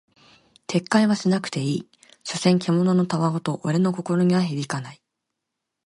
[0.65, 1.89] 撤回はしなくていい、
[2.23, 5.01] 所詮獣の戯言俺の心には響かない。